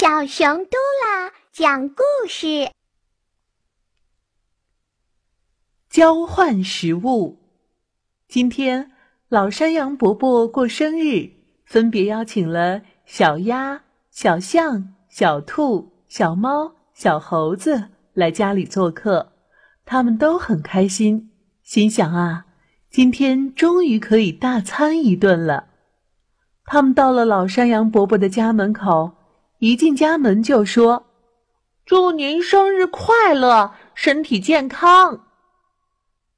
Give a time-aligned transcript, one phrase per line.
[0.00, 2.70] 小熊嘟啦讲故事：
[5.90, 7.38] 交换食物。
[8.26, 8.92] 今天
[9.28, 11.32] 老山羊伯伯过生日，
[11.66, 19.34] 分别邀请了小鸭、小象、小兔、小猫、小猴子来家里做客。
[19.84, 21.30] 他们都很开心，
[21.62, 22.46] 心想啊，
[22.88, 25.66] 今天终于可以大餐一顿了。
[26.64, 29.19] 他们到了老山羊伯伯的家门口。
[29.60, 31.04] 一进家门就说
[31.84, 35.26] ：“祝您生日快乐，身体健康。”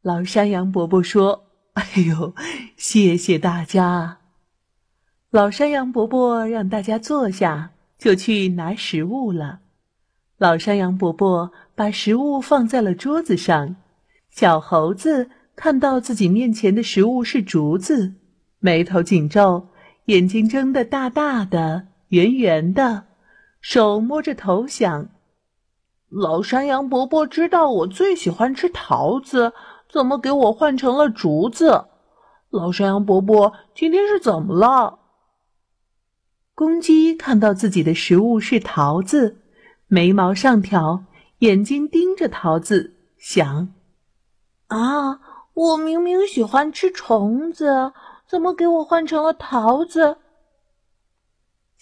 [0.03, 1.45] 老山羊伯伯说
[1.75, 2.35] ：“哎呦，
[2.77, 4.19] 谢谢大家。”
[5.31, 9.61] 老山羊伯伯让大家坐下，就去拿食物了。
[10.37, 13.77] 老山羊伯伯把食物放在了桌子上。
[14.31, 18.15] 小猴子看到自己面前的食物是竹子，
[18.59, 19.69] 眉头紧皱，
[20.07, 23.05] 眼睛睁得大大的、圆圆的。
[23.63, 25.09] 手摸着头想
[26.11, 29.53] ：“老山羊伯伯知道我最喜欢吃桃子，
[29.89, 31.85] 怎么给我换成了竹子？
[32.51, 34.99] 老山羊伯伯今天是怎么了？”
[36.55, 39.41] 公鸡看到自己的食物是桃子，
[39.87, 41.05] 眉毛上挑，
[41.39, 43.73] 眼睛盯着桃子，想
[44.67, 45.21] ：“啊，
[45.55, 47.93] 我明明喜欢吃虫子，
[48.27, 50.19] 怎么给我换成了桃子？”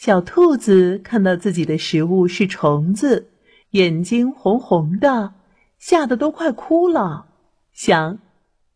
[0.00, 3.32] 小兔子看到自己的食物是虫子，
[3.72, 5.34] 眼睛红红的，
[5.78, 7.26] 吓得都快哭了。
[7.70, 8.18] 想，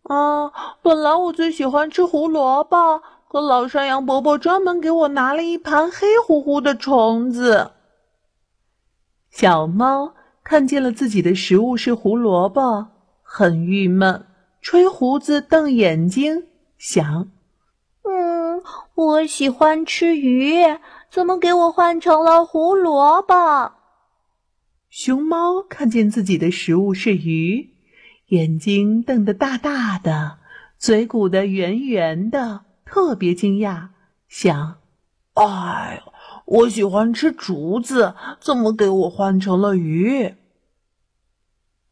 [0.03, 3.01] 啊，本来我最喜欢吃胡萝卜，
[3.31, 7.71] 可老山羊伯伯专门给我拿了一盘黑乎乎的虫子。
[9.31, 12.89] 小猫看见了自己的食物是胡萝卜，
[13.23, 14.27] 很郁闷，
[14.61, 17.31] 吹胡子瞪眼睛，想，
[18.03, 18.63] 嗯，
[18.95, 20.63] 我喜欢吃鱼。
[21.15, 23.71] 怎么给我换成了胡萝卜？
[24.91, 27.71] 熊猫看见自己的食物是鱼，
[28.31, 30.39] 眼睛瞪得大大的，
[30.77, 33.91] 嘴鼓得圆圆的，特别惊讶，
[34.27, 34.79] 想
[35.35, 36.03] ：“哎，
[36.47, 40.35] 我喜欢吃竹子，怎么给我换成了鱼？”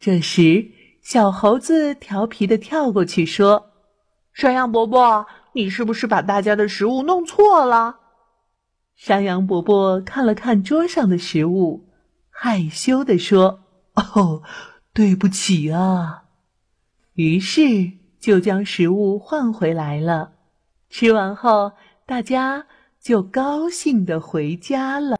[0.00, 3.70] 这时，小猴子调皮的跳过去说
[4.34, 8.00] ：“山羊伯伯，你是不是把大家的食物弄错了？”
[9.04, 11.88] 山羊伯伯看了看桌上的食物，
[12.30, 13.64] 害羞地说
[14.14, 14.44] ：“哦，
[14.94, 16.26] 对不起啊。”
[17.14, 20.34] 于是就将食物换回来了。
[20.88, 21.72] 吃完后，
[22.06, 22.68] 大家
[23.00, 25.10] 就高兴地回家了。